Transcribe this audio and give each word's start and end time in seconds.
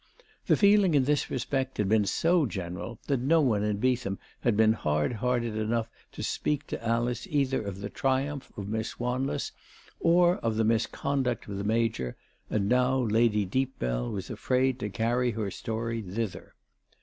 The 0.47 0.57
feeling 0.57 0.95
in 0.95 1.03
this 1.03 1.29
respect 1.29 1.77
had 1.77 1.87
been 1.87 2.05
so 2.07 2.47
general 2.47 2.97
that 3.05 3.19
no 3.19 3.39
one 3.39 3.61
in 3.61 3.77
Beetham 3.77 4.17
had 4.39 4.57
been 4.57 4.73
hard 4.73 5.13
hearted 5.13 5.55
enough 5.55 5.87
to 6.13 6.23
speak 6.23 6.65
to 6.67 6.83
Alice 6.83 7.27
either 7.29 7.61
of 7.61 7.81
the 7.81 7.89
triumph 7.91 8.51
of 8.57 8.67
Miss 8.67 8.97
Wanless, 8.99 9.51
or 9.99 10.37
of 10.37 10.55
the 10.57 10.63
misconduct 10.63 11.47
of 11.47 11.57
the 11.59 11.63
Major; 11.63 12.15
and 12.49 12.67
now 12.67 12.97
Lady 12.97 13.45
Deepbell 13.45 14.09
was 14.11 14.31
afraid 14.31 14.79
to 14.79 14.89
carry 14.89 15.29
her 15.33 15.51
story 15.51 16.01
thither. 16.01 16.55